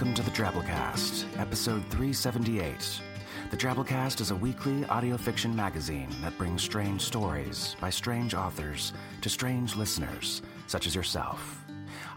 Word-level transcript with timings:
Welcome 0.00 0.14
to 0.14 0.22
the 0.22 0.30
Drabblecast, 0.30 1.26
episode 1.38 1.82
378. 1.90 3.02
The 3.50 3.56
Drabblecast 3.58 4.22
is 4.22 4.30
a 4.30 4.34
weekly 4.34 4.82
audio 4.86 5.18
fiction 5.18 5.54
magazine 5.54 6.08
that 6.22 6.38
brings 6.38 6.62
strange 6.62 7.02
stories 7.02 7.76
by 7.82 7.90
strange 7.90 8.32
authors 8.32 8.94
to 9.20 9.28
strange 9.28 9.76
listeners, 9.76 10.40
such 10.68 10.86
as 10.86 10.94
yourself. 10.94 11.66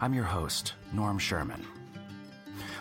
I'm 0.00 0.14
your 0.14 0.24
host, 0.24 0.72
Norm 0.94 1.18
Sherman. 1.18 1.62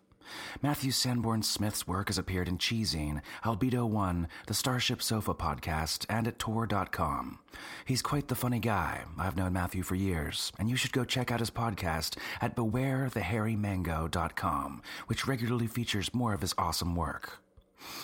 Matthew 0.61 0.91
Sanborn 0.91 1.43
Smith's 1.43 1.88
work 1.88 2.07
has 2.07 2.17
appeared 2.17 2.47
in 2.47 2.57
ChiZine, 2.57 3.21
Albedo 3.43 3.88
One, 3.88 4.27
the 4.47 4.53
Starship 4.53 5.01
Sofa 5.01 5.33
podcast, 5.33 6.05
and 6.09 6.27
at 6.27 6.39
Tor.com. 6.39 7.39
He's 7.85 8.01
quite 8.01 8.27
the 8.27 8.35
funny 8.35 8.59
guy. 8.59 9.03
I've 9.17 9.38
known 9.38 9.53
Matthew 9.53 9.83
for 9.83 9.95
years, 9.95 10.51
and 10.57 10.69
you 10.69 10.75
should 10.75 10.91
go 10.91 11.05
check 11.05 11.31
out 11.31 11.39
his 11.39 11.51
podcast 11.51 12.17
at 12.41 12.55
BewareTheHairyMango.com, 12.55 14.81
which 15.07 15.27
regularly 15.27 15.67
features 15.67 16.13
more 16.13 16.33
of 16.33 16.41
his 16.41 16.53
awesome 16.57 16.95
work. 16.95 17.44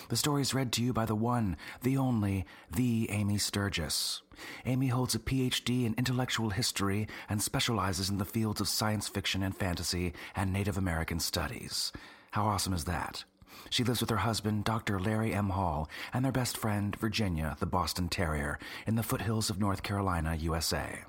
The 0.09 0.15
story 0.17 0.41
is 0.41 0.53
read 0.53 0.71
to 0.73 0.83
you 0.83 0.93
by 0.93 1.05
the 1.05 1.15
one, 1.15 1.57
the 1.81 1.97
only, 1.97 2.45
the 2.69 3.09
Amy 3.11 3.37
Sturgis. 3.37 4.21
Amy 4.65 4.87
holds 4.87 5.15
a 5.15 5.19
PhD 5.19 5.85
in 5.85 5.95
intellectual 5.97 6.49
history 6.49 7.07
and 7.29 7.41
specializes 7.41 8.09
in 8.09 8.17
the 8.17 8.25
fields 8.25 8.61
of 8.61 8.67
science 8.67 9.07
fiction 9.07 9.43
and 9.43 9.55
fantasy 9.55 10.13
and 10.35 10.51
Native 10.51 10.77
American 10.77 11.19
studies. 11.19 11.91
How 12.31 12.45
awesome 12.45 12.73
is 12.73 12.85
that? 12.85 13.23
She 13.69 13.83
lives 13.83 14.01
with 14.01 14.09
her 14.09 14.17
husband, 14.17 14.63
Dr. 14.63 14.99
Larry 14.99 15.33
M. 15.33 15.49
Hall, 15.49 15.89
and 16.13 16.23
their 16.25 16.31
best 16.31 16.57
friend, 16.57 16.95
Virginia, 16.95 17.55
the 17.59 17.65
Boston 17.65 18.09
Terrier, 18.09 18.59
in 18.87 18.95
the 18.95 19.03
foothills 19.03 19.49
of 19.49 19.59
North 19.59 19.83
Carolina, 19.83 20.35
USA. 20.35 21.03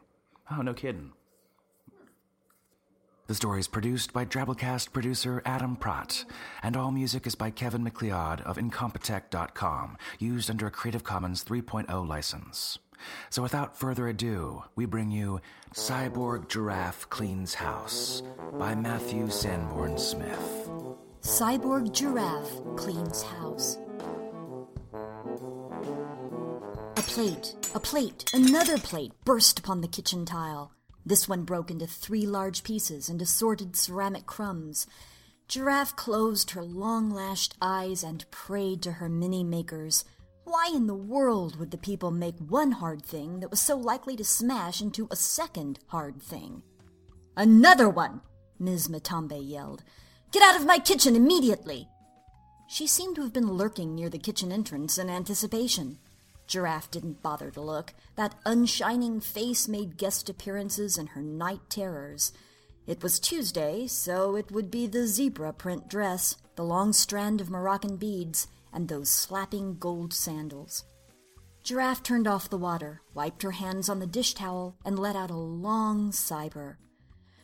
Oh, 0.51 0.63
no 0.63 0.75
kidding. 0.75 1.13
The 3.33 3.37
story 3.37 3.61
is 3.61 3.67
produced 3.67 4.13
by 4.13 4.27
Drabblecast 4.27 4.93
producer 4.93 5.41
Adam 5.47 5.75
Pratt, 5.75 6.27
and 6.63 6.77
all 6.77 6.91
music 6.91 7.27
is 7.27 7.35
by 7.35 7.49
Kevin 7.49 7.83
MacLeod 7.83 8.43
of 8.43 8.59
Incompetech.com, 8.59 9.97
used 10.19 10.51
under 10.51 10.67
a 10.67 10.71
Creative 10.71 11.03
Commons 11.03 11.43
3.0 11.43 12.07
license. 12.07 12.79
So 13.31 13.41
without 13.41 13.75
further 13.75 14.07
ado, 14.07 14.65
we 14.77 14.85
bring 14.85 15.11
you 15.11 15.41
Cyborg 15.73 16.51
Giraffe 16.51 17.09
Cleans 17.09 17.55
House 17.55 18.23
by 18.59 18.75
Matthew 18.75 19.31
Sanborn 19.31 19.97
Smith. 19.97 20.69
Cyborg 21.23 21.91
Giraffe 21.91 22.61
Cleans 22.77 23.23
House. 23.23 23.79
A 24.93 25.03
plate, 27.07 27.57
a 27.75 27.81
plate, 27.81 28.31
another 28.35 28.77
plate 28.77 29.13
burst 29.25 29.59
upon 29.59 29.81
the 29.81 29.89
kitchen 29.89 30.27
tile. 30.27 30.75
This 31.05 31.29
one 31.29 31.43
broke 31.43 31.71
into 31.71 31.87
three 31.87 32.27
large 32.27 32.63
pieces 32.63 33.09
and 33.09 33.21
assorted 33.21 33.77
ceramic 33.77 34.27
crumbs. 34.27 34.87
Giraffe 35.49 35.97
closed 35.97 36.53
her 36.53 36.63
long 36.63 37.11
lashed 37.11 37.57
eyes 37.61 38.05
and 38.05 38.31
prayed 38.31 38.83
to 38.83 38.93
her 38.93 39.09
mini 39.09 39.43
makers. 39.43 40.05
Why 40.45 40.71
in 40.75 40.87
the 40.87 40.95
world 40.95 41.57
would 41.57 41.71
the 41.71 41.79
people 41.79 42.11
make 42.11 42.39
one 42.39 42.73
hard 42.73 43.05
thing 43.05 43.41
that 43.41 43.51
was 43.51 43.61
so 43.61 43.77
likely 43.77 44.17
to 44.17 44.25
smash 44.25 44.81
into 44.81 45.09
a 45.11 45.17
second 45.17 45.79
hard 45.89 46.23
thing? 46.23 46.63
Another 47.37 47.89
one! 47.89 48.21
Ms. 48.59 48.89
Matambe 48.89 49.41
yelled. 49.41 49.83
Get 50.31 50.43
out 50.43 50.59
of 50.59 50.67
my 50.67 50.79
kitchen 50.79 51.17
immediately! 51.17 51.89
She 52.69 52.87
seemed 52.87 53.17
to 53.17 53.23
have 53.23 53.33
been 53.33 53.53
lurking 53.53 53.95
near 53.95 54.09
the 54.09 54.19
kitchen 54.19 54.53
entrance 54.53 54.99
in 54.99 55.11
anticipation. 55.11 55.99
Giraffe 56.47 56.91
didn't 56.91 57.23
bother 57.23 57.51
to 57.51 57.61
look. 57.61 57.95
That 58.17 58.35
unshining 58.45 59.21
face 59.23 59.69
made 59.69 59.97
guest 59.97 60.29
appearances 60.29 60.99
in 60.99 61.09
her 61.09 61.23
night 61.23 61.61
terrors. 61.69 62.33
It 62.87 63.03
was 63.03 63.21
Tuesday, 63.21 63.87
so 63.87 64.37
it 64.37 64.51
would 64.51 64.71
be 64.71 64.87
the 64.87 65.07
zebra 65.07 65.53
print 65.53 65.89
dress, 65.89 66.37
the 66.57 66.65
long 66.65 66.93
strand 66.93 67.41
of 67.41 67.51
Moroccan 67.51 67.97
beads, 67.97 68.49
and 68.73 68.89
those 68.89 69.09
slapping 69.09 69.79
gold 69.79 70.13
sandals. 70.13 70.85
Giraffe 71.63 72.03
turned 72.03 72.27
off 72.27 72.51
the 72.51 72.59
water, 72.59 73.03
wiped 73.15 73.43
her 73.43 73.53
hands 73.53 73.89
on 73.89 74.01
the 74.01 74.07
dish 74.07 74.35
towel, 74.35 74.77
and 74.85 74.99
let 74.99 75.15
out 75.15 75.31
a 75.31 75.37
long 75.37 76.11
sigh. 76.11 76.51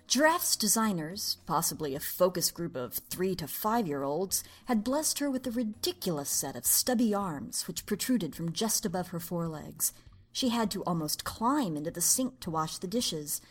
Giraffe's 0.09 0.57
designers, 0.57 1.37
possibly 1.45 1.95
a 1.95 2.01
focus 2.01 2.51
group 2.51 2.75
of 2.75 2.95
three 2.95 3.35
to 3.35 3.47
five 3.47 3.87
year 3.87 4.05
olds, 4.05 4.43
had 4.65 4.83
blessed 4.83 5.19
her 5.19 5.31
with 5.31 5.47
a 5.47 5.51
ridiculous 5.51 6.31
set 6.31 6.57
of 6.57 6.65
stubby 6.65 7.13
arms 7.13 7.69
which 7.69 7.85
protruded 7.85 8.35
from 8.35 8.55
just 8.55 8.87
above 8.87 9.09
her 9.09 9.21
forelegs. 9.21 9.93
She 10.33 10.49
had 10.49 10.71
to 10.71 10.83
almost 10.85 11.25
climb 11.25 11.77
into 11.77 11.91
the 11.91 12.01
sink 12.01 12.41
to 12.41 12.51
wash 12.51 12.79
the 12.79 12.87
dishes. 12.87 13.43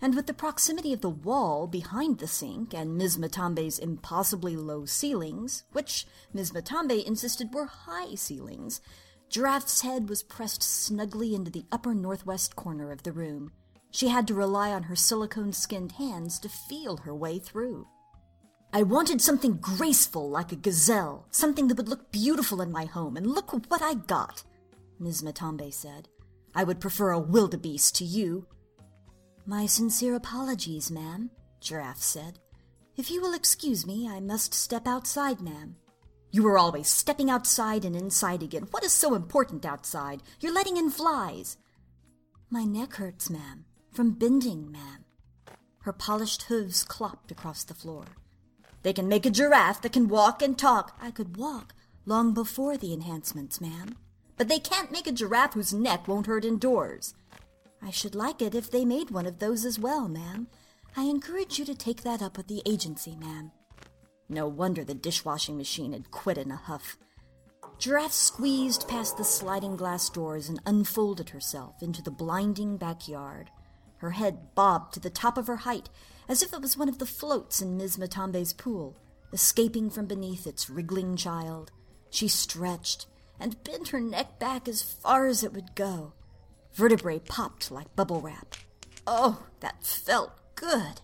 And 0.00 0.14
with 0.14 0.26
the 0.26 0.32
proximity 0.32 0.94
of 0.94 1.02
the 1.02 1.10
wall 1.10 1.66
behind 1.66 2.18
the 2.18 2.26
sink 2.26 2.72
and 2.72 2.96
Ms. 2.96 3.18
Matambe's 3.18 3.78
impossibly 3.78 4.56
low 4.56 4.86
ceilings, 4.86 5.64
which 5.72 6.06
Ms. 6.32 6.54
Matambe 6.54 7.04
insisted 7.04 7.52
were 7.52 7.66
high 7.66 8.14
ceilings, 8.14 8.80
Giraffe's 9.28 9.82
head 9.82 10.08
was 10.08 10.22
pressed 10.22 10.62
snugly 10.62 11.34
into 11.34 11.50
the 11.50 11.66
upper 11.70 11.92
northwest 11.92 12.56
corner 12.56 12.90
of 12.90 13.02
the 13.02 13.12
room. 13.12 13.52
She 13.90 14.08
had 14.08 14.26
to 14.28 14.34
rely 14.34 14.72
on 14.72 14.84
her 14.84 14.96
silicone 14.96 15.52
skinned 15.52 15.92
hands 15.92 16.38
to 16.40 16.48
feel 16.48 16.98
her 16.98 17.14
way 17.14 17.38
through. 17.38 17.86
I 18.72 18.82
wanted 18.82 19.22
something 19.22 19.56
graceful 19.56 20.28
like 20.28 20.52
a 20.52 20.56
gazelle, 20.56 21.26
something 21.30 21.68
that 21.68 21.76
would 21.76 21.88
look 21.88 22.12
beautiful 22.12 22.60
in 22.60 22.70
my 22.70 22.84
home, 22.84 23.16
and 23.16 23.26
look 23.26 23.52
what 23.70 23.80
I 23.80 23.94
got, 23.94 24.42
Ms. 24.98 25.22
Matambe 25.22 25.72
said. 25.72 26.08
I 26.54 26.64
would 26.64 26.80
prefer 26.80 27.10
a 27.10 27.18
wildebeest 27.18 27.96
to 27.96 28.04
you. 28.04 28.46
My 29.46 29.66
sincere 29.66 30.14
apologies, 30.14 30.90
ma'am, 30.90 31.30
Giraffe 31.60 32.02
said. 32.02 32.38
If 32.96 33.10
you 33.10 33.20
will 33.20 33.34
excuse 33.34 33.86
me, 33.86 34.08
I 34.08 34.20
must 34.20 34.52
step 34.52 34.86
outside, 34.86 35.40
ma'am. 35.40 35.76
You 36.32 36.46
are 36.48 36.58
always 36.58 36.88
stepping 36.88 37.30
outside 37.30 37.84
and 37.84 37.94
inside 37.94 38.42
again. 38.42 38.66
What 38.70 38.84
is 38.84 38.92
so 38.92 39.14
important 39.14 39.64
outside? 39.64 40.22
You're 40.40 40.52
letting 40.52 40.76
in 40.76 40.90
flies. 40.90 41.56
My 42.50 42.64
neck 42.64 42.94
hurts, 42.94 43.30
ma'am, 43.30 43.64
from 43.96 44.10
bending, 44.10 44.70
ma'am. 44.70 45.06
Her 45.80 45.92
polished 45.92 46.42
hooves 46.42 46.84
clopped 46.84 47.30
across 47.30 47.64
the 47.64 47.72
floor. 47.72 48.04
They 48.82 48.92
can 48.92 49.08
make 49.08 49.24
a 49.24 49.30
giraffe 49.30 49.80
that 49.80 49.94
can 49.94 50.06
walk 50.06 50.42
and 50.42 50.58
talk. 50.58 50.96
I 51.00 51.10
could 51.10 51.38
walk 51.38 51.74
long 52.04 52.34
before 52.34 52.76
the 52.76 52.92
enhancements, 52.92 53.58
ma'am. 53.58 53.96
But 54.36 54.48
they 54.48 54.58
can't 54.58 54.92
make 54.92 55.06
a 55.06 55.12
giraffe 55.12 55.54
whose 55.54 55.72
neck 55.72 56.06
won't 56.06 56.26
hurt 56.26 56.44
indoors. 56.44 57.14
I 57.82 57.90
should 57.90 58.14
like 58.14 58.42
it 58.42 58.54
if 58.54 58.70
they 58.70 58.84
made 58.84 59.10
one 59.10 59.26
of 59.26 59.38
those 59.38 59.64
as 59.64 59.78
well, 59.78 60.08
ma'am. 60.08 60.48
I 60.94 61.04
encourage 61.04 61.58
you 61.58 61.64
to 61.64 61.74
take 61.74 62.02
that 62.02 62.20
up 62.20 62.36
with 62.36 62.48
the 62.48 62.62
agency, 62.66 63.16
ma'am. 63.16 63.50
No 64.28 64.46
wonder 64.46 64.84
the 64.84 64.94
dishwashing 64.94 65.56
machine 65.56 65.92
had 65.92 66.10
quit 66.10 66.36
in 66.36 66.50
a 66.50 66.56
huff. 66.56 66.98
Giraffe 67.78 68.12
squeezed 68.12 68.88
past 68.88 69.16
the 69.16 69.24
sliding 69.24 69.76
glass 69.76 70.10
doors 70.10 70.50
and 70.50 70.60
unfolded 70.66 71.30
herself 71.30 71.82
into 71.82 72.02
the 72.02 72.10
blinding 72.10 72.76
backyard. 72.76 73.50
Her 73.98 74.10
head 74.10 74.54
bobbed 74.54 74.94
to 74.94 75.00
the 75.00 75.10
top 75.10 75.38
of 75.38 75.46
her 75.46 75.56
height 75.56 75.88
as 76.28 76.42
if 76.42 76.52
it 76.52 76.60
was 76.60 76.76
one 76.76 76.88
of 76.88 76.98
the 76.98 77.06
floats 77.06 77.60
in 77.60 77.76
Miss 77.76 77.96
Matambe's 77.96 78.52
pool, 78.52 78.96
escaping 79.32 79.90
from 79.90 80.06
beneath 80.06 80.46
its 80.46 80.68
wriggling 80.68 81.16
child. 81.16 81.70
She 82.10 82.28
stretched 82.28 83.06
and 83.38 83.62
bent 83.64 83.88
her 83.88 84.00
neck 84.00 84.38
back 84.38 84.68
as 84.68 84.82
far 84.82 85.26
as 85.26 85.44
it 85.44 85.52
would 85.52 85.74
go. 85.74 86.12
Vertebrae 86.74 87.20
popped 87.20 87.70
like 87.70 87.94
bubble 87.96 88.20
wrap. 88.20 88.56
Oh, 89.06 89.46
that 89.60 89.84
felt 89.84 90.32
good. 90.56 91.00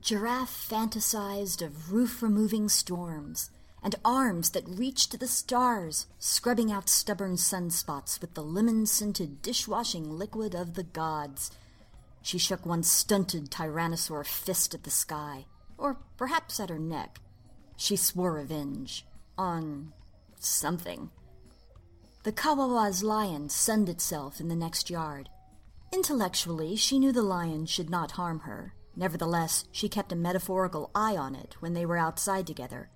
Giraffe 0.00 0.68
fantasized 0.70 1.62
of 1.62 1.92
roof 1.92 2.22
removing 2.22 2.68
storms 2.68 3.50
and 3.82 3.94
arms 4.04 4.50
that 4.50 4.68
reached 4.68 5.10
to 5.10 5.18
the 5.18 5.26
stars, 5.26 6.06
scrubbing 6.18 6.72
out 6.72 6.88
stubborn 6.88 7.36
sunspots 7.36 8.20
with 8.20 8.34
the 8.34 8.42
lemon 8.42 8.86
scented 8.86 9.42
dishwashing 9.42 10.10
liquid 10.10 10.54
of 10.54 10.74
the 10.74 10.82
gods. 10.82 11.50
She 12.24 12.38
shook 12.38 12.64
one 12.64 12.82
stunted 12.82 13.50
tyrannosaur 13.50 14.24
fist 14.24 14.74
at 14.74 14.84
the 14.84 14.90
sky, 14.90 15.44
or 15.76 15.98
perhaps 16.16 16.58
at 16.58 16.70
her 16.70 16.78
neck. 16.78 17.20
She 17.76 17.96
swore 17.96 18.32
revenge 18.32 19.04
on 19.36 19.92
something. 20.38 21.10
The 22.22 22.32
Kawawa's 22.32 23.02
lion 23.02 23.50
sunned 23.50 23.90
itself 23.90 24.40
in 24.40 24.48
the 24.48 24.56
next 24.56 24.88
yard. 24.88 25.28
Intellectually, 25.92 26.76
she 26.76 26.98
knew 26.98 27.12
the 27.12 27.22
lion 27.22 27.66
should 27.66 27.90
not 27.90 28.12
harm 28.12 28.40
her. 28.40 28.72
Nevertheless, 28.96 29.66
she 29.70 29.90
kept 29.90 30.10
a 30.10 30.16
metaphorical 30.16 30.90
eye 30.94 31.18
on 31.18 31.34
it 31.34 31.56
when 31.60 31.74
they 31.74 31.84
were 31.84 31.98
outside 31.98 32.46
together. 32.46 32.88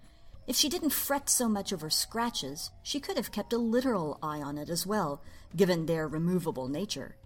If 0.46 0.56
she 0.56 0.70
didn't 0.70 0.90
fret 0.90 1.28
so 1.28 1.50
much 1.50 1.70
over 1.70 1.90
scratches, 1.90 2.70
she 2.82 2.98
could 2.98 3.18
have 3.18 3.30
kept 3.30 3.52
a 3.52 3.58
literal 3.58 4.18
eye 4.22 4.40
on 4.40 4.56
it 4.56 4.70
as 4.70 4.86
well, 4.86 5.22
given 5.54 5.84
their 5.84 6.08
removable 6.08 6.68
nature. 6.68 7.16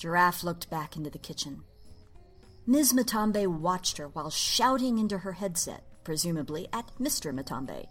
Giraffe 0.00 0.42
looked 0.42 0.70
back 0.70 0.96
into 0.96 1.10
the 1.10 1.18
kitchen. 1.18 1.62
Ms. 2.66 2.94
Matambe 2.94 3.46
watched 3.46 3.98
her 3.98 4.08
while 4.08 4.30
shouting 4.30 4.98
into 4.98 5.18
her 5.18 5.32
headset, 5.32 5.84
presumably 6.04 6.68
at 6.72 6.90
Mr. 6.98 7.34
Matambe. 7.34 7.86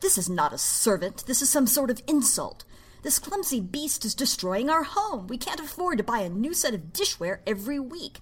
This 0.00 0.16
is 0.16 0.30
not 0.30 0.54
a 0.54 0.58
servant. 0.58 1.26
This 1.26 1.42
is 1.42 1.50
some 1.50 1.66
sort 1.66 1.90
of 1.90 2.00
insult. 2.08 2.64
This 3.02 3.18
clumsy 3.18 3.60
beast 3.60 4.06
is 4.06 4.14
destroying 4.14 4.70
our 4.70 4.84
home. 4.84 5.26
We 5.26 5.36
can't 5.36 5.60
afford 5.60 5.98
to 5.98 6.04
buy 6.04 6.20
a 6.20 6.30
new 6.30 6.54
set 6.54 6.72
of 6.72 6.94
dishware 6.94 7.40
every 7.46 7.78
week. 7.78 8.20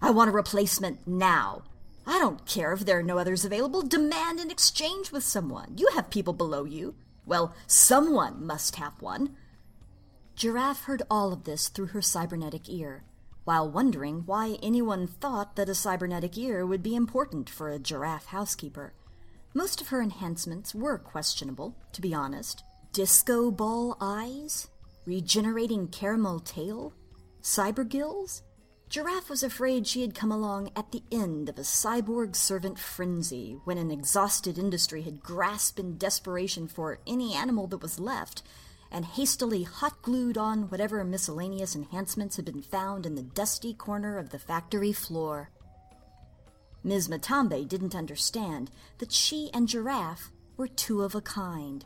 I 0.00 0.10
want 0.10 0.30
a 0.30 0.32
replacement 0.32 1.06
now. 1.06 1.62
I 2.04 2.18
don't 2.18 2.44
care 2.46 2.72
if 2.72 2.80
there 2.80 2.98
are 2.98 3.04
no 3.04 3.16
others 3.18 3.44
available. 3.44 3.82
Demand 3.82 4.40
an 4.40 4.50
exchange 4.50 5.12
with 5.12 5.22
someone. 5.22 5.74
You 5.76 5.88
have 5.94 6.10
people 6.10 6.32
below 6.32 6.64
you. 6.64 6.96
Well, 7.26 7.54
someone 7.68 8.44
must 8.44 8.74
have 8.74 9.00
one. 9.00 9.36
Giraffe 10.34 10.84
heard 10.84 11.02
all 11.10 11.32
of 11.32 11.44
this 11.44 11.68
through 11.68 11.88
her 11.88 12.02
cybernetic 12.02 12.68
ear, 12.68 13.04
while 13.44 13.70
wondering 13.70 14.22
why 14.24 14.58
anyone 14.62 15.06
thought 15.06 15.56
that 15.56 15.68
a 15.68 15.74
cybernetic 15.74 16.36
ear 16.38 16.64
would 16.64 16.82
be 16.82 16.96
important 16.96 17.50
for 17.50 17.68
a 17.68 17.78
giraffe 17.78 18.26
housekeeper. 18.26 18.94
Most 19.54 19.80
of 19.80 19.88
her 19.88 20.00
enhancements 20.00 20.74
were 20.74 20.98
questionable, 20.98 21.76
to 21.92 22.00
be 22.00 22.14
honest. 22.14 22.64
Disco 22.92 23.50
ball 23.50 23.96
eyes? 24.00 24.68
Regenerating 25.04 25.88
caramel 25.88 26.40
tail? 26.40 26.94
Cyber 27.42 27.86
gills? 27.86 28.42
Giraffe 28.88 29.30
was 29.30 29.42
afraid 29.42 29.86
she 29.86 30.02
had 30.02 30.14
come 30.14 30.32
along 30.32 30.70
at 30.76 30.92
the 30.92 31.02
end 31.10 31.48
of 31.48 31.58
a 31.58 31.62
cyborg 31.62 32.36
servant 32.36 32.78
frenzy 32.78 33.58
when 33.64 33.78
an 33.78 33.90
exhausted 33.90 34.58
industry 34.58 35.02
had 35.02 35.22
grasped 35.22 35.78
in 35.78 35.98
desperation 35.98 36.68
for 36.68 36.98
any 37.06 37.34
animal 37.34 37.66
that 37.68 37.82
was 37.82 37.98
left 37.98 38.42
and 38.92 39.04
hastily 39.04 39.64
hot 39.64 40.00
glued 40.02 40.38
on 40.38 40.68
whatever 40.68 41.02
miscellaneous 41.02 41.74
enhancements 41.74 42.36
had 42.36 42.44
been 42.44 42.62
found 42.62 43.06
in 43.06 43.16
the 43.16 43.22
dusty 43.22 43.74
corner 43.74 44.18
of 44.18 44.30
the 44.30 44.38
factory 44.38 44.92
floor. 44.92 45.50
Ms. 46.84 47.08
Matambe 47.08 47.66
didn't 47.66 47.96
understand 47.96 48.70
that 48.98 49.10
she 49.10 49.50
and 49.52 49.66
Giraffe 49.66 50.30
were 50.56 50.68
two 50.68 51.02
of 51.02 51.14
a 51.14 51.20
kind, 51.20 51.84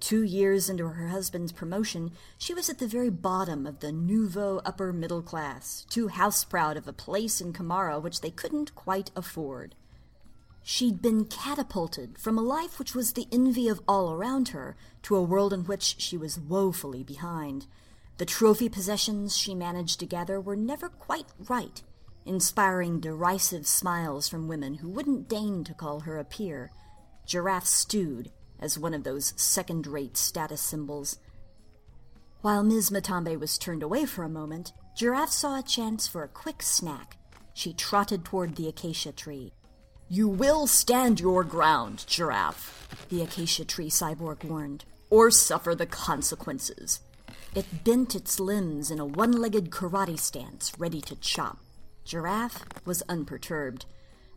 Two 0.00 0.22
years 0.22 0.70
into 0.70 0.88
her 0.88 1.08
husband's 1.08 1.52
promotion, 1.52 2.12
she 2.38 2.54
was 2.54 2.70
at 2.70 2.78
the 2.78 2.86
very 2.86 3.10
bottom 3.10 3.66
of 3.66 3.80
the 3.80 3.92
nouveau 3.92 4.62
upper 4.64 4.94
middle 4.94 5.20
class, 5.20 5.84
too 5.90 6.08
house 6.08 6.42
proud 6.42 6.78
of 6.78 6.88
a 6.88 6.92
place 6.92 7.38
in 7.38 7.52
Kamara 7.52 8.00
which 8.00 8.22
they 8.22 8.30
couldn't 8.30 8.74
quite 8.74 9.10
afford. 9.14 9.74
She'd 10.62 11.00
been 11.00 11.24
catapulted 11.24 12.18
from 12.18 12.38
a 12.38 12.42
life 12.42 12.78
which 12.78 12.94
was 12.94 13.12
the 13.12 13.26
envy 13.32 13.68
of 13.68 13.80
all 13.88 14.12
around 14.12 14.48
her 14.48 14.76
to 15.02 15.16
a 15.16 15.22
world 15.22 15.52
in 15.52 15.64
which 15.64 15.96
she 15.98 16.16
was 16.16 16.38
woefully 16.38 17.02
behind. 17.02 17.66
The 18.18 18.26
trophy 18.26 18.68
possessions 18.68 19.36
she 19.36 19.54
managed 19.54 20.00
to 20.00 20.06
gather 20.06 20.40
were 20.40 20.56
never 20.56 20.88
quite 20.88 21.26
right, 21.48 21.82
inspiring 22.26 23.00
derisive 23.00 23.66
smiles 23.66 24.28
from 24.28 24.48
women 24.48 24.74
who 24.74 24.88
wouldn't 24.88 25.28
deign 25.28 25.64
to 25.64 25.74
call 25.74 26.00
her 26.00 26.18
a 26.18 26.24
peer. 26.24 26.70
Giraffe 27.26 27.66
stewed 27.66 28.30
as 28.58 28.78
one 28.78 28.92
of 28.92 29.04
those 29.04 29.32
second 29.36 29.86
rate 29.86 30.16
status 30.16 30.60
symbols. 30.60 31.18
While 32.42 32.62
Ms. 32.62 32.90
Matambe 32.90 33.38
was 33.38 33.56
turned 33.56 33.82
away 33.82 34.04
for 34.04 34.22
a 34.22 34.28
moment, 34.28 34.72
Giraffe 34.96 35.32
saw 35.32 35.58
a 35.58 35.62
chance 35.62 36.06
for 36.06 36.22
a 36.22 36.28
quick 36.28 36.62
snack. 36.62 37.16
She 37.54 37.72
trotted 37.72 38.24
toward 38.24 38.56
the 38.56 38.68
acacia 38.68 39.12
tree. 39.12 39.52
You 40.12 40.26
will 40.26 40.66
stand 40.66 41.20
your 41.20 41.44
ground, 41.44 42.04
Giraffe, 42.08 42.88
the 43.10 43.22
acacia 43.22 43.64
tree 43.64 43.88
cyborg 43.88 44.42
warned, 44.42 44.84
or 45.08 45.30
suffer 45.30 45.72
the 45.72 45.86
consequences. 45.86 46.98
It 47.54 47.84
bent 47.84 48.16
its 48.16 48.40
limbs 48.40 48.90
in 48.90 48.98
a 48.98 49.06
one 49.06 49.30
legged 49.30 49.70
karate 49.70 50.18
stance, 50.18 50.72
ready 50.76 51.00
to 51.02 51.14
chop. 51.14 51.58
Giraffe 52.04 52.64
was 52.84 53.04
unperturbed. 53.08 53.86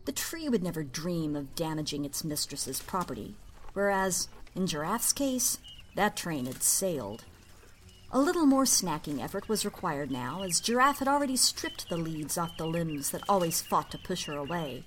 The 0.04 0.12
tree 0.12 0.48
would 0.48 0.62
never 0.62 0.84
dream 0.84 1.34
of 1.34 1.56
damaging 1.56 2.04
its 2.04 2.22
mistress's 2.22 2.80
property, 2.80 3.34
whereas 3.72 4.28
in 4.54 4.68
Giraffe's 4.68 5.12
case, 5.12 5.58
that 5.96 6.16
train 6.16 6.46
had 6.46 6.62
sailed. 6.62 7.24
A 8.12 8.20
little 8.20 8.46
more 8.46 8.62
snacking 8.64 9.20
effort 9.20 9.48
was 9.48 9.64
required 9.64 10.12
now, 10.12 10.44
as 10.44 10.60
Giraffe 10.60 11.00
had 11.00 11.08
already 11.08 11.36
stripped 11.36 11.88
the 11.88 11.96
leaves 11.96 12.38
off 12.38 12.56
the 12.58 12.64
limbs 12.64 13.10
that 13.10 13.28
always 13.28 13.60
fought 13.60 13.90
to 13.90 13.98
push 13.98 14.26
her 14.26 14.36
away. 14.36 14.84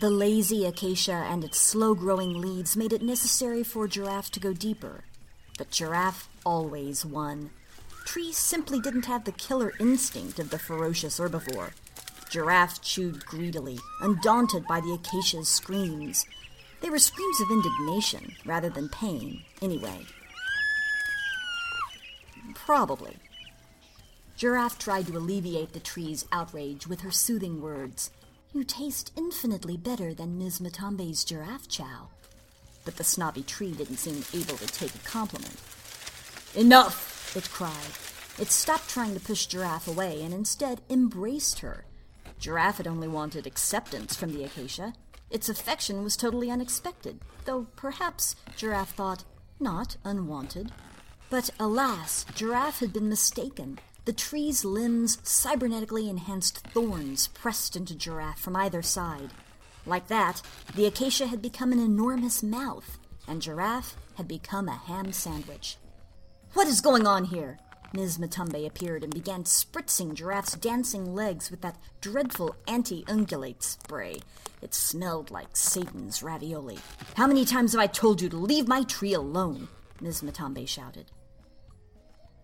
The 0.00 0.10
lazy 0.10 0.64
acacia 0.64 1.12
and 1.12 1.44
its 1.44 1.60
slow 1.60 1.94
growing 1.94 2.40
leaves 2.40 2.76
made 2.76 2.92
it 2.92 3.02
necessary 3.02 3.62
for 3.62 3.86
Giraffe 3.86 4.30
to 4.32 4.40
go 4.40 4.54
deeper. 4.54 5.04
But 5.58 5.70
Giraffe 5.70 6.26
always 6.44 7.04
won. 7.04 7.50
Trees 8.06 8.38
simply 8.38 8.80
didn't 8.80 9.04
have 9.04 9.24
the 9.24 9.32
killer 9.32 9.74
instinct 9.78 10.38
of 10.38 10.48
the 10.48 10.58
ferocious 10.58 11.20
herbivore. 11.20 11.72
Giraffe 12.30 12.80
chewed 12.80 13.26
greedily, 13.26 13.78
undaunted 14.00 14.66
by 14.66 14.80
the 14.80 14.94
acacia's 14.94 15.48
screams, 15.48 16.24
they 16.80 16.88
were 16.88 16.98
screams 16.98 17.40
of 17.42 17.50
indignation 17.50 18.36
rather 18.46 18.70
than 18.70 18.88
pain, 18.88 19.42
anyway. 19.60 20.06
Probably. 22.54 23.16
Giraffe 24.36 24.78
tried 24.78 25.06
to 25.08 25.16
alleviate 25.18 25.74
the 25.74 25.80
tree's 25.80 26.24
outrage 26.32 26.86
with 26.86 27.02
her 27.02 27.10
soothing 27.10 27.60
words. 27.60 28.10
You 28.52 28.64
taste 28.64 29.12
infinitely 29.16 29.76
better 29.76 30.12
than 30.12 30.38
Ms. 30.38 30.60
Matambe's 30.60 31.22
giraffe 31.22 31.68
chow. 31.68 32.08
But 32.84 32.96
the 32.96 33.04
snobby 33.04 33.42
tree 33.42 33.72
didn't 33.72 33.98
seem 33.98 34.24
able 34.34 34.56
to 34.56 34.66
take 34.66 34.94
a 34.94 34.98
compliment. 34.98 35.56
Enough! 36.56 37.36
it 37.36 37.48
cried. 37.50 37.94
It 38.40 38.50
stopped 38.50 38.88
trying 38.88 39.14
to 39.14 39.20
push 39.20 39.46
Giraffe 39.46 39.86
away 39.86 40.22
and 40.22 40.34
instead 40.34 40.80
embraced 40.90 41.60
her. 41.60 41.84
Giraffe 42.40 42.78
had 42.78 42.88
only 42.88 43.06
wanted 43.06 43.46
acceptance 43.46 44.16
from 44.16 44.32
the 44.32 44.44
acacia, 44.44 44.94
Its 45.30 45.48
affection 45.48 46.02
was 46.02 46.16
totally 46.16 46.50
unexpected, 46.50 47.20
though 47.44 47.68
perhaps, 47.76 48.34
Giraffe 48.56 48.94
thought, 48.94 49.22
not 49.60 49.96
unwanted. 50.04 50.72
But 51.28 51.50
alas, 51.60 52.26
Giraffe 52.34 52.80
had 52.80 52.92
been 52.92 53.08
mistaken. 53.08 53.78
The 54.10 54.16
tree's 54.16 54.64
limbs 54.64 55.18
cybernetically 55.18 56.10
enhanced 56.10 56.66
thorns 56.66 57.28
pressed 57.28 57.76
into 57.76 57.94
Giraffe 57.94 58.40
from 58.40 58.56
either 58.56 58.82
side. 58.82 59.30
Like 59.86 60.08
that, 60.08 60.42
the 60.74 60.86
acacia 60.86 61.28
had 61.28 61.40
become 61.40 61.70
an 61.70 61.78
enormous 61.78 62.42
mouth, 62.42 62.98
and 63.28 63.40
Giraffe 63.40 63.94
had 64.16 64.26
become 64.26 64.68
a 64.68 64.74
ham 64.74 65.12
sandwich. 65.12 65.76
What 66.54 66.66
is 66.66 66.80
going 66.80 67.06
on 67.06 67.26
here? 67.26 67.60
Ms. 67.92 68.18
Matambe 68.18 68.66
appeared 68.66 69.04
and 69.04 69.14
began 69.14 69.44
spritzing 69.44 70.14
Giraffe's 70.14 70.56
dancing 70.56 71.14
legs 71.14 71.48
with 71.48 71.60
that 71.60 71.78
dreadful 72.00 72.56
anti 72.66 73.04
ungulate 73.04 73.62
spray. 73.62 74.16
It 74.60 74.74
smelled 74.74 75.30
like 75.30 75.56
Satan's 75.56 76.20
ravioli. 76.20 76.80
How 77.14 77.28
many 77.28 77.44
times 77.44 77.74
have 77.74 77.80
I 77.80 77.86
told 77.86 78.20
you 78.20 78.28
to 78.30 78.36
leave 78.36 78.66
my 78.66 78.82
tree 78.82 79.14
alone? 79.14 79.68
Ms. 80.00 80.22
Matambe 80.22 80.66
shouted. 80.66 81.12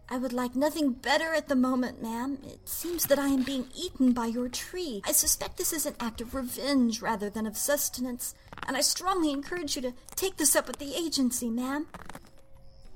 I 0.08 0.18
would 0.18 0.32
like 0.32 0.54
nothing 0.54 0.92
better 0.92 1.34
at 1.34 1.48
the 1.48 1.56
moment, 1.56 2.00
ma'am. 2.00 2.38
It 2.44 2.68
seems 2.68 3.06
that 3.06 3.18
I 3.18 3.26
am 3.26 3.42
being 3.42 3.66
eaten 3.74 4.12
by 4.12 4.26
your 4.26 4.48
tree. 4.48 5.02
I 5.04 5.10
suspect 5.10 5.56
this 5.56 5.72
is 5.72 5.84
an 5.84 5.96
act 5.98 6.20
of 6.20 6.34
revenge 6.34 7.02
rather 7.02 7.28
than 7.28 7.44
of 7.44 7.56
sustenance, 7.56 8.34
and 8.66 8.76
I 8.76 8.82
strongly 8.82 9.32
encourage 9.32 9.74
you 9.74 9.82
to 9.82 9.94
take 10.14 10.36
this 10.36 10.54
up 10.54 10.68
with 10.68 10.78
the 10.78 10.94
agency, 10.94 11.50
ma'am. 11.50 11.88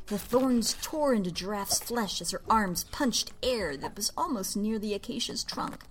The 0.07 0.19
thorns 0.19 0.76
tore 0.81 1.12
into 1.12 1.33
Giraffe's 1.33 1.81
flesh 1.81 2.21
as 2.21 2.31
her 2.31 2.43
arms 2.49 2.85
punched 2.85 3.33
air 3.43 3.76
that 3.76 3.97
was 3.97 4.12
almost 4.17 4.57
near 4.57 4.79
the 4.79 4.95
acacia's 4.95 5.43
trunk. 5.43 5.85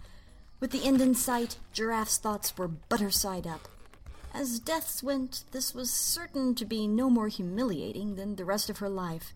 With 0.62 0.72
the 0.72 0.86
end 0.86 1.02
in 1.02 1.16
sight, 1.16 1.58
Giraffe's 1.74 2.18
thoughts 2.18 2.58
were 2.58 2.68
butter 2.68 3.12
side 3.12 3.46
up. 3.46 3.68
As 4.34 4.60
deaths 4.60 5.04
went, 5.04 5.44
this 5.52 5.74
was 5.74 5.92
certain 5.92 6.56
to 6.56 6.66
be 6.66 6.88
no 6.88 7.10
more 7.10 7.28
humiliating 7.28 8.16
than 8.16 8.36
the 8.36 8.46
rest 8.46 8.70
of 8.70 8.78
her 8.78 8.90
life. 8.90 9.34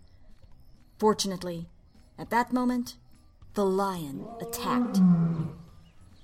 Fortunately, 0.98 1.68
at 2.18 2.30
that 2.30 2.54
moment, 2.54 2.96
the 3.54 3.66
lion 3.66 4.26
attacked. 4.42 5.00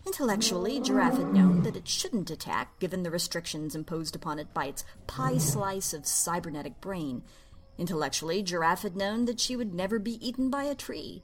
Intellectually, 0.06 0.80
Giraffe 0.80 1.18
had 1.18 1.34
known 1.34 1.62
that 1.64 1.76
it 1.76 1.88
shouldn't 1.88 2.32
attack 2.32 2.80
given 2.80 3.04
the 3.04 3.12
restrictions 3.12 3.76
imposed 3.76 4.16
upon 4.16 4.40
it 4.40 4.54
by 4.54 4.66
its 4.66 4.84
pie 5.08 5.38
slice 5.38 5.94
of 5.94 6.08
cybernetic 6.08 6.82
brain. 6.82 7.24
Intellectually, 7.78 8.42
Giraffe 8.42 8.82
had 8.82 8.96
known 8.96 9.26
that 9.26 9.40
she 9.40 9.56
would 9.56 9.74
never 9.74 10.00
be 10.00 10.26
eaten 10.28 10.50
by 10.50 10.64
a 10.64 10.76
tree. 10.76 11.24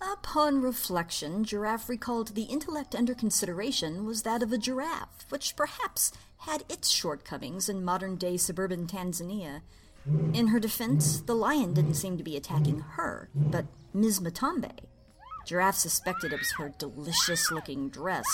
Upon 0.00 0.62
reflection, 0.62 1.44
Giraffe 1.44 1.88
recalled 1.88 2.34
the 2.34 2.44
intellect 2.44 2.94
under 2.94 3.14
consideration 3.14 4.06
was 4.06 4.22
that 4.22 4.42
of 4.42 4.52
a 4.52 4.58
giraffe, 4.58 5.26
which 5.28 5.56
perhaps 5.56 6.12
had 6.38 6.64
its 6.70 6.88
shortcomings 6.88 7.68
in 7.68 7.84
modern 7.84 8.16
day 8.16 8.38
suburban 8.38 8.86
Tanzania. 8.86 9.60
In 10.32 10.48
her 10.48 10.58
defense, 10.58 11.20
the 11.20 11.34
lion 11.34 11.74
didn't 11.74 11.94
seem 11.94 12.16
to 12.16 12.24
be 12.24 12.36
attacking 12.36 12.80
her, 12.80 13.28
but 13.34 13.66
Ms. 13.92 14.20
Matambe. 14.20 14.70
Giraffe 15.44 15.76
suspected 15.76 16.32
it 16.32 16.38
was 16.38 16.52
her 16.52 16.72
delicious 16.78 17.50
looking 17.50 17.88
dress. 17.88 18.26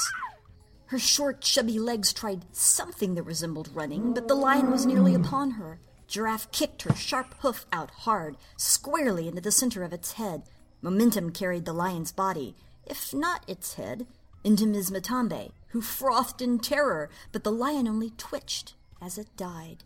Her 0.86 0.98
short, 0.98 1.40
chubby 1.40 1.78
legs 1.78 2.12
tried 2.12 2.44
something 2.52 3.14
that 3.14 3.22
resembled 3.22 3.70
running, 3.74 4.12
but 4.12 4.28
the 4.28 4.34
lion 4.34 4.70
was 4.70 4.84
nearly 4.84 5.14
upon 5.14 5.52
her. 5.52 5.80
Giraffe 6.06 6.52
kicked 6.52 6.82
her 6.82 6.94
sharp 6.94 7.34
hoof 7.40 7.66
out 7.72 7.90
hard, 7.90 8.36
squarely 8.56 9.28
into 9.28 9.40
the 9.40 9.50
center 9.50 9.82
of 9.82 9.92
its 9.92 10.12
head. 10.12 10.42
Momentum 10.82 11.30
carried 11.30 11.64
the 11.64 11.72
lion's 11.72 12.12
body, 12.12 12.54
if 12.84 13.14
not 13.14 13.42
its 13.48 13.74
head, 13.74 14.06
into 14.44 14.66
Ms. 14.66 14.90
Matambe, 14.90 15.50
who 15.68 15.80
frothed 15.80 16.40
in 16.40 16.58
terror, 16.58 17.08
but 17.32 17.44
the 17.44 17.50
lion 17.50 17.88
only 17.88 18.10
twitched 18.10 18.74
as 19.00 19.18
it 19.18 19.34
died. 19.36 19.82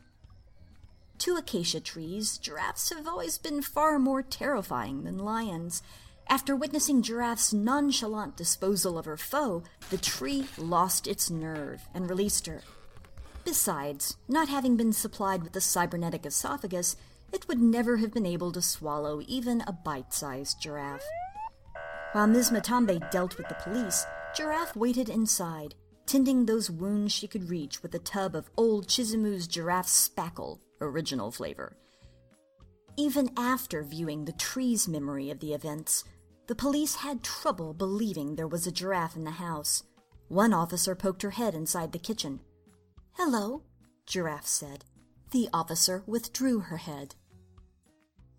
To 1.20 1.36
acacia 1.36 1.80
trees, 1.80 2.38
giraffes 2.38 2.88
have 2.88 3.06
always 3.06 3.36
been 3.36 3.60
far 3.60 3.98
more 3.98 4.22
terrifying 4.22 5.04
than 5.04 5.18
lions. 5.18 5.82
After 6.30 6.56
witnessing 6.56 7.02
Giraffe's 7.02 7.52
nonchalant 7.52 8.38
disposal 8.38 8.96
of 8.96 9.04
her 9.04 9.18
foe, 9.18 9.62
the 9.90 9.98
tree 9.98 10.46
lost 10.56 11.06
its 11.06 11.28
nerve 11.28 11.82
and 11.92 12.08
released 12.08 12.46
her. 12.46 12.62
Besides, 13.44 14.16
not 14.28 14.48
having 14.48 14.78
been 14.78 14.94
supplied 14.94 15.42
with 15.42 15.54
a 15.56 15.60
cybernetic 15.60 16.24
esophagus, 16.24 16.96
it 17.32 17.46
would 17.48 17.60
never 17.60 17.98
have 17.98 18.14
been 18.14 18.24
able 18.26 18.50
to 18.52 18.62
swallow 18.62 19.20
even 19.26 19.62
a 19.66 19.72
bite 19.72 20.14
sized 20.14 20.62
giraffe. 20.62 21.04
While 22.12 22.28
Ms. 22.28 22.50
Matambe 22.50 23.10
dealt 23.10 23.36
with 23.36 23.48
the 23.48 23.56
police, 23.56 24.06
Giraffe 24.34 24.76
waited 24.76 25.08
inside, 25.08 25.74
tending 26.10 26.44
those 26.44 26.68
wounds 26.68 27.12
she 27.12 27.28
could 27.28 27.48
reach 27.48 27.84
with 27.84 27.94
a 27.94 27.98
tub 28.00 28.34
of 28.34 28.50
old 28.56 28.88
Chizimu's 28.88 29.46
giraffe 29.46 29.86
spackle 29.86 30.58
original 30.80 31.30
flavor. 31.30 31.76
Even 32.96 33.30
after 33.36 33.84
viewing 33.84 34.24
the 34.24 34.32
tree's 34.32 34.88
memory 34.88 35.30
of 35.30 35.38
the 35.38 35.54
events, 35.54 36.02
the 36.48 36.54
police 36.56 36.96
had 36.96 37.22
trouble 37.22 37.72
believing 37.72 38.34
there 38.34 38.48
was 38.48 38.66
a 38.66 38.72
giraffe 38.72 39.14
in 39.14 39.22
the 39.22 39.30
house. 39.30 39.84
One 40.26 40.52
officer 40.52 40.96
poked 40.96 41.22
her 41.22 41.30
head 41.30 41.54
inside 41.54 41.92
the 41.92 41.98
kitchen. 42.00 42.40
Hello, 43.12 43.62
Giraffe 44.04 44.48
said. 44.48 44.84
The 45.30 45.48
officer 45.52 46.02
withdrew 46.08 46.58
her 46.58 46.78
head. 46.78 47.14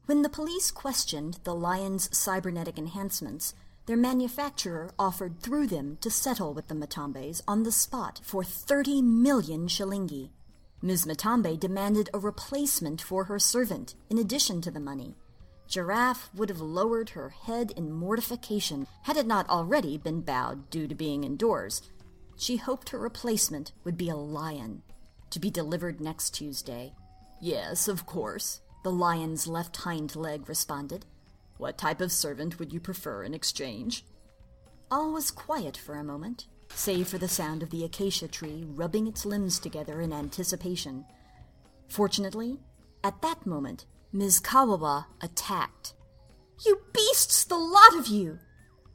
When 0.08 0.24
the 0.24 0.30
police 0.30 0.72
questioned 0.72 1.40
the 1.46 1.56
lion's 1.56 2.10
cybernetic 2.18 2.78
enhancements, 2.78 3.54
their 3.86 3.98
manufacturer 3.98 4.92
offered 4.98 5.40
through 5.40 5.68
them 5.68 5.98
to 6.02 6.10
settle 6.10 6.54
with 6.54 6.68
the 6.68 6.76
Matambes 6.76 7.42
on 7.48 7.64
the 7.64 7.72
spot 7.72 8.22
for 8.24 8.44
30 8.44 9.02
million 9.02 9.68
shilingi. 9.68 10.30
Ms. 10.82 11.06
Matambe 11.06 11.60
demanded 11.60 12.10
a 12.14 12.20
replacement 12.20 13.02
for 13.02 13.26
her 13.26 13.40
servant 13.40 13.96
in 14.10 14.18
addition 14.18 14.62
to 14.62 14.72
the 14.72 14.80
money. 14.80 15.16
Giraffe 15.68 16.30
would 16.34 16.50
have 16.50 16.60
lowered 16.60 17.12
her 17.12 17.30
head 17.30 17.72
in 17.78 17.92
mortification 17.92 18.88
had 19.04 19.16
it 19.16 19.26
not 19.26 19.48
already 19.50 19.98
been 19.98 20.22
bowed 20.22 20.70
due 20.70 20.88
to 20.88 20.96
being 20.96 21.24
indoors. 21.24 21.82
She 22.36 22.58
hoped 22.58 22.90
her 22.90 23.00
replacement 23.00 23.72
would 23.84 23.98
be 23.98 24.10
a 24.10 24.16
lion, 24.16 24.82
to 25.30 25.40
be 25.40 25.50
delivered 25.50 26.02
next 26.02 26.32
Tuesday. 26.32 26.94
Yes, 27.40 27.88
of 27.88 28.06
course, 28.06 28.62
the 28.84 28.92
lion's 28.92 29.48
left 29.48 29.78
hind 29.78 30.16
leg 30.16 30.50
responded. 30.50 31.06
What 31.62 31.78
type 31.78 32.02
of 32.02 32.12
servant 32.12 32.58
would 32.58 32.74
you 32.74 32.80
prefer 32.80 33.22
in 33.22 33.36
exchange? 33.36 34.04
All 34.90 35.14
was 35.14 35.30
quiet 35.30 35.78
for 35.78 35.94
a 35.94 36.04
moment 36.04 36.48
save 36.74 37.08
for 37.08 37.20
the 37.20 37.28
sound 37.28 37.62
of 37.62 37.70
the 37.70 37.84
acacia 37.84 38.28
tree 38.28 38.66
rubbing 38.68 39.06
its 39.06 39.28
limbs 39.28 39.60
together 39.60 40.02
in 40.02 40.12
anticipation. 40.12 41.06
Fortunately, 41.88 42.58
at 43.04 43.22
that 43.22 43.46
moment, 43.46 43.86
Ms. 44.12 44.42
Kawawa 44.42 45.06
attacked. 45.22 45.94
You 46.66 46.82
beasts, 46.94 47.44
the 47.44 47.60
lot 47.60 47.96
of 47.96 48.08
you! 48.08 48.40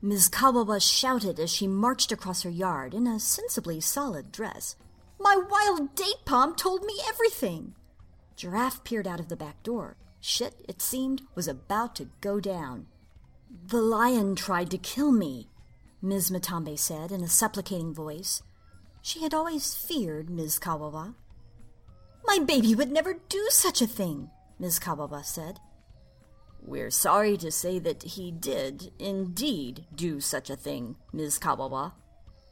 Ms. 0.03 0.29
Kawawa 0.29 0.83
shouted 0.83 1.39
as 1.39 1.51
she 1.53 1.69
marched 1.69 2.11
across 2.11 2.43
her 2.43 2.51
yard 2.51 2.95
in 2.95 3.07
a 3.07 3.21
sensibly 3.21 3.81
solid 3.81 4.33
dress. 4.33 4.75
My 5.21 5.37
wild 5.37 5.95
date 5.95 6.25
palm 6.25 6.57
told 6.57 6.85
me 6.85 6.99
everything! 7.07 7.77
Giraffe 8.35 8.83
peered 8.83 9.07
out 9.07 9.21
of 9.21 9.29
the 9.29 9.37
back 9.37 9.63
door. 9.63 9.97
Shit, 10.29 10.65
it 10.67 10.83
seemed, 10.83 11.23
was 11.37 11.47
about 11.47 11.95
to 11.95 12.09
go 12.21 12.41
down. 12.41 12.89
The 13.69 13.81
lion 13.81 14.35
tried 14.35 14.73
to 14.73 14.77
kill 14.77 15.13
me, 15.13 15.47
Ms. 16.03 16.33
Matambe 16.33 16.77
said 16.77 17.13
in 17.13 17.23
a 17.23 17.29
supplicating 17.29 17.95
voice. 17.95 18.43
She 19.03 19.23
had 19.23 19.33
always 19.33 19.77
feared 19.77 20.29
Ms. 20.29 20.59
Kawawa. 20.59 21.15
My 22.25 22.41
baby 22.41 22.75
would 22.75 22.91
never 22.91 23.15
do 23.29 23.47
such 23.51 23.81
a 23.81 23.87
thing, 23.87 24.31
Ms. 24.59 24.81
Kawawa 24.81 25.25
said. 25.25 25.61
We're 26.61 26.91
sorry 26.91 27.37
to 27.37 27.53
say 27.53 27.79
that 27.79 28.03
he 28.03 28.33
did 28.33 28.91
indeed 28.99 29.85
do 29.95 30.21
such 30.21 30.51
a 30.51 30.57
thing, 30.57 30.97
Ms. 31.13 31.39
Kawawa, 31.39 31.93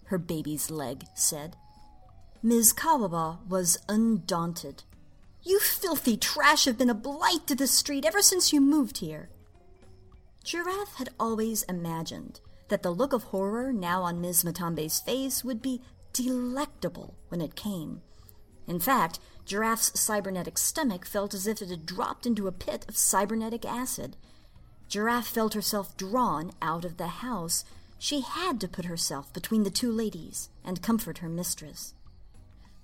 her 0.05 0.19
baby's 0.19 0.71
leg 0.71 1.03
said. 1.17 1.57
Ms. 2.41 2.73
Kawawa 2.73 3.45
was 3.49 3.79
undaunted. 3.89 4.85
You 5.45 5.61
filthy 5.61 6.17
trash 6.17 6.65
have 6.65 6.79
been 6.79 6.91
a 6.91 6.95
blight 6.95 7.47
to 7.49 7.55
the 7.55 7.67
street 7.67 8.07
ever 8.07 8.23
since 8.23 8.53
you 8.53 8.61
moved 8.61 8.99
here. 8.99 9.29
Giraffe 10.43 10.95
had 10.95 11.11
always 11.21 11.63
imagined 11.65 12.41
that 12.69 12.83
the 12.83 12.91
look 12.91 13.13
of 13.13 13.25
horror 13.25 13.73
now 13.73 14.03
on 14.03 14.21
Ms. 14.21 14.45
Matambe's 14.45 15.01
face 15.01 15.45
would 15.45 15.61
be 15.61 15.83
delectable 16.15 17.15
when 17.29 17.43
it 17.43 17.57
came. 17.57 18.01
In 18.67 18.81
fact, 18.81 19.19
Giraffe's 19.45 19.99
cybernetic 20.01 20.57
stomach 20.57 21.05
felt 21.05 21.35
as 21.35 21.47
if 21.47 21.61
it 21.61 21.69
had 21.69 21.85
dropped 21.85 22.25
into 22.25 22.47
a 22.47 22.53
pit 22.53 22.87
of 22.89 22.97
cybernetic 22.97 23.67
acid. 23.67 24.17
Giraffe 24.89 25.27
felt 25.27 25.53
herself 25.53 25.95
drawn 25.99 26.53
out 26.63 26.87
of 26.87 26.97
the 26.97 27.09
house. 27.09 27.65
She 27.99 28.23
had 28.23 28.61
to 28.61 28.69
put 28.69 28.87
herself 28.87 29.33
between 29.33 29.65
the 29.65 29.71
two 29.71 29.93
ladies 29.93 30.49
and 30.65 30.83
comfort 30.83 31.19
her 31.19 31.29
mistress. 31.29 31.93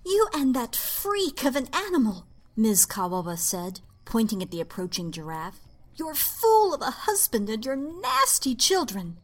You 0.04 0.28
and 0.34 0.54
that 0.54 0.76
freak 0.76 1.44
of 1.44 1.56
an 1.56 1.68
animal, 1.72 2.26
Ms. 2.60 2.84
Kawawa 2.84 3.38
said, 3.38 3.80
pointing 4.04 4.42
at 4.42 4.50
the 4.50 4.60
approaching 4.60 5.10
giraffe. 5.10 5.60
Your 5.94 6.14
fool 6.14 6.74
of 6.74 6.82
a 6.82 6.90
husband 6.90 7.48
and 7.48 7.64
your 7.64 7.74
nasty 7.74 8.54
children. 8.54 9.16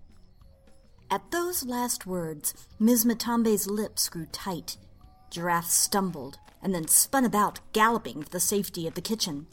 At 1.10 1.30
those 1.32 1.62
last 1.62 2.06
words, 2.06 2.54
Ms. 2.78 3.04
Matambe's 3.04 3.66
lips 3.66 4.08
grew 4.08 4.24
tight. 4.32 4.78
Giraffe 5.28 5.68
stumbled 5.68 6.38
and 6.62 6.74
then 6.74 6.88
spun 6.88 7.26
about, 7.26 7.60
galloping 7.74 8.22
for 8.22 8.30
the 8.30 8.40
safety 8.40 8.86
of 8.86 8.94
the 8.94 9.02
kitchen. 9.02 9.48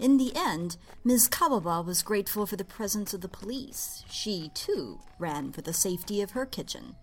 In 0.00 0.16
the 0.16 0.32
end, 0.34 0.78
Ms. 1.04 1.28
Kawawa 1.28 1.84
was 1.84 2.02
grateful 2.02 2.46
for 2.46 2.56
the 2.56 2.64
presence 2.64 3.12
of 3.12 3.20
the 3.20 3.28
police. 3.28 4.04
She, 4.10 4.50
too, 4.54 5.00
ran 5.18 5.52
for 5.52 5.60
the 5.60 5.74
safety 5.74 6.22
of 6.22 6.30
her 6.30 6.46
kitchen. 6.46 6.96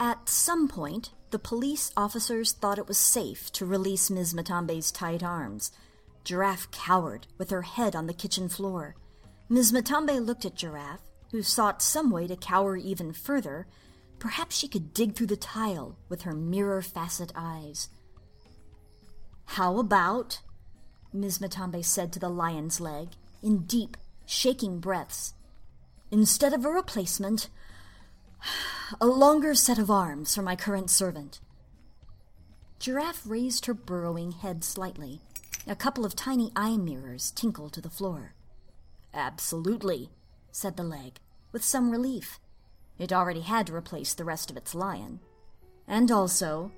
At 0.00 0.30
some 0.30 0.66
point, 0.66 1.10
the 1.30 1.38
police 1.38 1.92
officers 1.96 2.52
thought 2.52 2.78
it 2.78 2.88
was 2.88 2.98
safe 2.98 3.52
to 3.52 3.66
release 3.66 4.10
Ms. 4.10 4.34
Matambe's 4.34 4.92
tight 4.92 5.22
arms. 5.22 5.72
Giraffe 6.24 6.70
cowered, 6.70 7.26
with 7.38 7.50
her 7.50 7.62
head 7.62 7.96
on 7.96 8.06
the 8.06 8.14
kitchen 8.14 8.48
floor. 8.48 8.96
Ms. 9.48 9.72
Matambe 9.72 10.24
looked 10.24 10.44
at 10.44 10.54
Giraffe, 10.54 11.02
who 11.30 11.42
sought 11.42 11.82
some 11.82 12.10
way 12.10 12.26
to 12.26 12.36
cower 12.36 12.76
even 12.76 13.12
further. 13.12 13.66
Perhaps 14.18 14.56
she 14.56 14.68
could 14.68 14.94
dig 14.94 15.14
through 15.14 15.26
the 15.26 15.36
tile 15.36 15.96
with 16.08 16.22
her 16.22 16.32
mirror 16.32 16.82
facet 16.82 17.32
eyes. 17.34 17.88
How 19.44 19.78
about, 19.78 20.40
Ms. 21.12 21.38
Matambe 21.38 21.84
said 21.84 22.12
to 22.12 22.18
the 22.18 22.28
lion's 22.28 22.80
leg, 22.80 23.08
in 23.42 23.58
deep, 23.64 23.96
shaking 24.24 24.80
breaths, 24.80 25.34
instead 26.10 26.52
of 26.52 26.64
a 26.64 26.70
replacement, 26.70 27.48
a 29.00 29.06
longer 29.06 29.54
set 29.54 29.78
of 29.78 29.90
arms 29.90 30.34
for 30.34 30.42
my 30.42 30.54
current 30.54 30.90
servant. 30.90 31.40
Giraffe 32.78 33.22
raised 33.26 33.66
her 33.66 33.74
burrowing 33.74 34.32
head 34.32 34.62
slightly. 34.62 35.20
A 35.66 35.74
couple 35.74 36.04
of 36.04 36.14
tiny 36.14 36.52
eye 36.54 36.76
mirrors 36.76 37.32
tinkled 37.32 37.72
to 37.72 37.80
the 37.80 37.90
floor. 37.90 38.34
Absolutely, 39.12 40.10
said 40.52 40.76
the 40.76 40.84
leg, 40.84 41.18
with 41.52 41.64
some 41.64 41.90
relief. 41.90 42.38
It 42.98 43.12
already 43.12 43.40
had 43.40 43.66
to 43.66 43.74
replace 43.74 44.14
the 44.14 44.24
rest 44.24 44.50
of 44.50 44.56
its 44.56 44.74
lion. 44.74 45.20
And 45.88 46.10
also, 46.10 46.70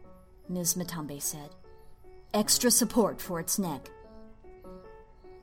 Ms. 0.49 0.75
Matambe 0.75 1.21
said, 1.21 1.51
extra 2.33 2.71
support 2.71 3.21
for 3.21 3.41
its 3.41 3.59
neck. 3.59 3.91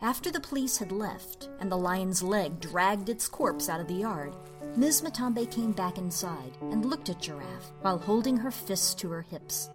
After 0.02 0.32
the 0.32 0.40
police 0.40 0.78
had 0.78 0.92
left 0.92 1.50
and 1.60 1.72
the 1.72 1.78
lion's 1.78 2.22
leg 2.22 2.60
dragged 2.60 3.10
its 3.10 3.28
corpse 3.28 3.70
out 3.70 3.80
of 3.80 3.88
the 3.88 3.94
yard, 3.94 4.36
Ms. 4.78 5.04
Matambe 5.04 5.50
came 5.50 5.72
back 5.72 5.98
inside 5.98 6.58
and 6.60 6.86
looked 6.86 7.10
at 7.10 7.22
Giraffe 7.22 7.72
while 7.82 7.98
holding 7.98 8.36
her 8.36 8.52
fists 8.52 8.94
to 8.96 9.10
her 9.10 9.22
hips. 9.22 9.70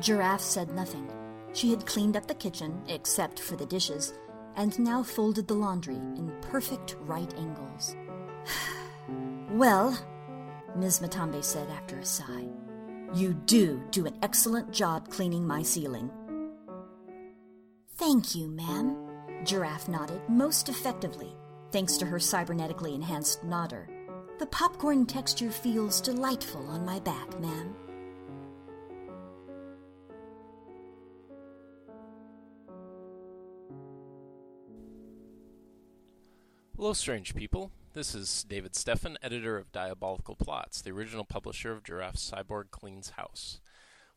Giraffe 0.00 0.40
said 0.40 0.74
nothing. 0.74 1.08
She 1.52 1.70
had 1.70 1.86
cleaned 1.86 2.16
up 2.16 2.26
the 2.26 2.34
kitchen, 2.34 2.82
except 2.88 3.38
for 3.38 3.54
the 3.54 3.66
dishes, 3.66 4.14
and 4.56 4.76
now 4.80 5.02
folded 5.04 5.46
the 5.46 5.54
laundry 5.54 5.94
in 5.94 6.32
perfect 6.40 6.96
right 7.02 7.32
angles. 7.38 7.94
well, 9.50 9.96
Ms. 10.74 10.98
Matambe 10.98 11.44
said 11.44 11.68
after 11.70 11.98
a 11.98 12.04
sigh, 12.04 12.48
you 13.14 13.34
do 13.34 13.80
do 13.92 14.06
an 14.06 14.18
excellent 14.22 14.72
job 14.72 15.08
cleaning 15.08 15.46
my 15.46 15.62
ceiling. 15.62 16.10
Thank 17.96 18.34
you, 18.34 18.48
ma'am. 18.48 18.96
Giraffe 19.44 19.88
nodded 19.88 20.22
most 20.28 20.68
effectively, 20.68 21.36
thanks 21.70 21.96
to 21.98 22.06
her 22.06 22.18
cybernetically 22.18 22.94
enhanced 22.94 23.44
nodder. 23.44 23.88
The 24.42 24.46
popcorn 24.46 25.06
texture 25.06 25.52
feels 25.52 26.00
delightful 26.00 26.66
on 26.66 26.84
my 26.84 26.98
back, 26.98 27.38
ma'am. 27.38 27.76
Hello, 36.76 36.92
strange 36.92 37.36
people. 37.36 37.70
This 37.92 38.16
is 38.16 38.42
David 38.42 38.72
Steffen, 38.72 39.14
editor 39.22 39.56
of 39.56 39.70
Diabolical 39.70 40.34
Plots, 40.34 40.82
the 40.82 40.90
original 40.90 41.24
publisher 41.24 41.70
of 41.70 41.84
Giraffe 41.84 42.16
Cyborg 42.16 42.72
Cleans 42.72 43.10
House. 43.10 43.60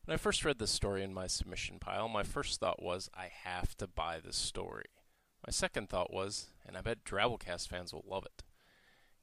When 0.06 0.14
I 0.14 0.18
first 0.18 0.44
read 0.44 0.58
this 0.58 0.72
story 0.72 1.04
in 1.04 1.14
my 1.14 1.28
submission 1.28 1.78
pile, 1.78 2.08
my 2.08 2.24
first 2.24 2.58
thought 2.58 2.82
was, 2.82 3.08
I 3.14 3.28
have 3.44 3.76
to 3.76 3.86
buy 3.86 4.18
this 4.18 4.34
story. 4.34 4.86
My 5.46 5.52
second 5.52 5.88
thought 5.88 6.12
was, 6.12 6.48
and 6.66 6.76
I 6.76 6.80
bet 6.80 7.04
Drabblecast 7.04 7.68
fans 7.68 7.92
will 7.92 8.04
love 8.08 8.26
it. 8.26 8.42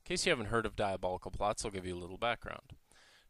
In 0.05 0.09
case 0.15 0.25
you 0.25 0.31
haven't 0.31 0.47
heard 0.47 0.65
of 0.65 0.75
Diabolical 0.75 1.31
Plots, 1.31 1.63
I'll 1.63 1.71
give 1.71 1.85
you 1.85 1.95
a 1.95 1.97
little 1.97 2.17
background. 2.17 2.73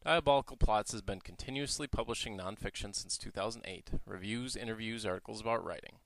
Diabolical 0.04 0.56
Plots 0.56 0.90
has 0.90 1.02
been 1.02 1.20
continuously 1.20 1.86
publishing 1.86 2.36
nonfiction 2.36 2.92
since 2.92 3.16
2008 3.16 3.92
reviews, 4.04 4.56
interviews, 4.56 5.06
articles 5.06 5.40
about 5.40 5.64
writing. 5.64 5.98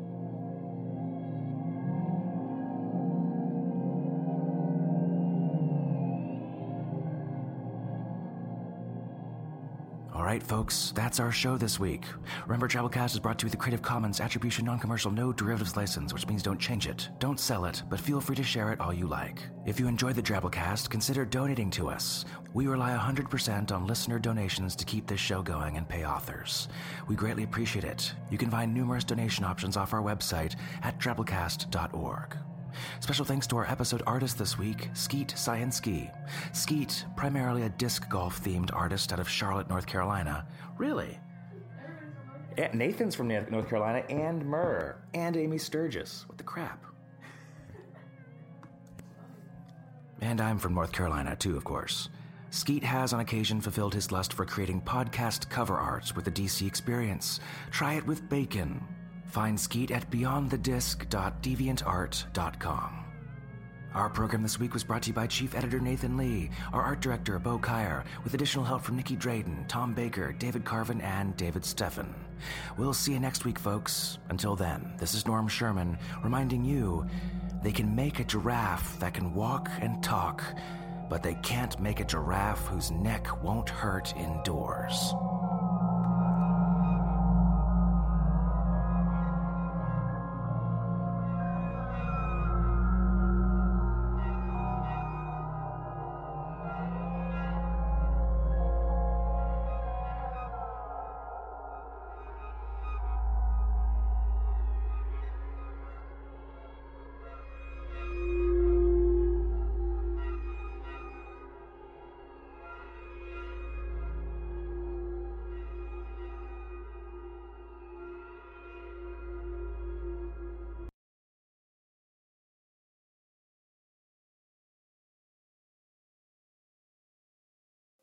All 10.15 10.25
right, 10.25 10.43
folks, 10.43 10.93
that's 10.95 11.21
our 11.21 11.33
show 11.33 11.57
this 11.57 11.81
week. 11.81 12.05
Remember, 12.45 12.69
Drabblecast 12.69 13.15
is 13.15 13.19
brought 13.19 13.39
to 13.39 13.45
you 13.45 13.47
with 13.47 13.53
the 13.53 13.57
Creative 13.57 13.81
Commons 13.81 14.21
Attribution 14.21 14.67
Non 14.67 14.79
Commercial 14.79 15.11
No 15.11 15.33
Derivatives 15.33 15.75
License, 15.75 16.13
which 16.13 16.27
means 16.27 16.43
don't 16.43 16.61
change 16.61 16.87
it, 16.87 17.09
don't 17.19 17.41
sell 17.41 17.65
it, 17.65 17.83
but 17.89 17.99
feel 17.99 18.21
free 18.21 18.37
to 18.37 18.43
share 18.43 18.73
it 18.73 18.81
all 18.81 18.93
you 18.93 19.07
like. 19.07 19.39
If 19.65 19.81
you 19.81 19.89
enjoyed 19.89 20.15
the 20.17 20.23
Drabblecast, 20.23 20.91
consider 20.91 21.25
donating 21.25 21.71
to 21.71 21.89
us. 21.89 22.27
We 22.53 22.67
rely 22.67 22.95
100% 22.95 23.73
on 23.73 23.87
listener 23.87 24.19
donations 24.19 24.77
to 24.77 24.85
keep 24.85 25.07
this 25.07 25.21
show 25.21 25.43
going 25.43 25.79
and 25.79 25.89
pay 25.89 26.05
authors. 26.05 26.69
We 27.09 27.17
greatly 27.17 27.45
appreciate 27.45 27.85
it. 27.85 28.13
You 28.31 28.37
can 28.37 28.51
find 28.51 28.75
numerous 28.75 29.05
donation 29.05 29.47
options 29.47 29.79
off 29.79 29.95
our 29.95 30.03
website 30.03 30.57
at 30.83 31.01
drabblecast.org. 31.01 32.37
Special 33.01 33.25
thanks 33.25 33.47
to 33.49 33.57
our 33.57 33.71
episode 33.71 34.03
artist 34.07 34.39
this 34.39 34.59
week, 34.59 34.89
Skeet 34.95 35.29
Scienski. 35.29 36.11
Skeet, 36.53 37.05
primarily 37.17 37.63
a 37.63 37.69
disc 37.71 38.09
golf 38.09 38.43
themed 38.43 38.71
artist 38.75 39.13
out 39.13 39.21
of 39.21 39.29
Charlotte, 39.29 39.69
North 39.69 39.87
Carolina. 39.87 40.47
Really? 40.79 41.19
Eh, 42.59 42.69
Nathan's 42.75 43.15
from 43.15 43.29
North 43.29 43.69
Carolina, 43.69 44.05
and 44.09 44.45
Murr, 44.45 44.97
and 45.15 45.37
Amy 45.37 45.59
Sturgis. 45.59 46.25
What 46.29 46.39
the 46.39 46.45
crap? 46.45 46.85
And 50.21 50.41
I'm 50.41 50.59
from 50.59 50.75
North 50.75 50.93
Carolina, 50.93 51.35
too, 51.35 51.57
of 51.57 51.65
course. 51.65 52.09
Skeet 52.51 52.85
has 52.85 53.15
on 53.15 53.21
occasion 53.21 53.61
fulfilled 53.61 53.95
his 53.95 54.13
lust 54.13 54.35
for 54.35 54.45
creating 54.45 54.83
podcast 54.83 55.49
cover 55.49 55.79
arts 55.79 56.15
with 56.15 56.27
the 56.27 56.31
DC 56.31 56.67
Experience. 56.67 57.41
Try 57.71 57.95
it 57.95 58.07
with 58.07 58.29
bacon. 58.29 58.87
Find 59.33 59.59
Skeet 59.59 59.91
at 59.91 60.09
beyondthedisc.deviantart.com. 60.11 63.05
Our 63.95 64.09
program 64.11 64.43
this 64.43 64.61
week 64.61 64.75
was 64.75 64.85
brought 64.85 65.03
to 65.05 65.09
you 65.09 65.15
by 65.15 65.27
Chief 65.27 65.55
Editor 65.55 65.81
Nathan 65.81 66.19
Lee, 66.19 66.51
our 66.71 66.83
art 66.83 67.01
director 67.01 67.39
Bo 67.39 67.59
Kaier, 67.59 68.05
with 68.25 68.35
additional 68.35 68.67
help 68.67 68.83
from 68.83 68.97
Nicky 68.97 69.17
Drayden, 69.17 69.67
Tom 69.69 69.95
Baker, 69.95 70.33
David 70.33 70.67
Carvin, 70.67 71.01
and 71.01 71.35
David 71.39 71.63
Steffen. 71.63 72.13
We'll 72.77 72.93
see 72.93 73.15
you 73.15 73.21
next 73.21 73.47
week, 73.47 73.59
folks. 73.59 74.19
Until 74.29 74.55
then, 74.55 74.93
this 74.99 75.15
is 75.15 75.27
Norm 75.27 75.49
Sherman 75.49 75.97
reminding 76.23 76.63
you 76.63 77.07
they 77.63 77.73
can 77.73 77.97
make 77.97 78.21
a 78.21 78.25
giraffe 78.25 79.01
that 79.01 79.15
can 79.15 79.33
walk 79.33 79.71
and 79.81 80.03
talk, 80.03 80.45
but 81.09 81.23
they 81.23 81.37
can't 81.37 81.81
make 81.81 82.01
a 82.01 82.05
giraffe 82.05 82.67
whose 82.67 82.91
neck 82.91 83.43
won't 83.43 83.71
hurt 83.71 84.15
indoors. 84.15 85.15